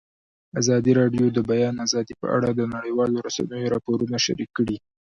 [0.59, 4.77] ازادي راډیو د د بیان آزادي په اړه د نړیوالو رسنیو راپورونه شریک کړي.